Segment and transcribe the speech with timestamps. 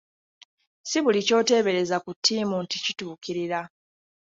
[0.89, 3.59] Si buli ky'oteebereza ku ttiimu nti kituukirira.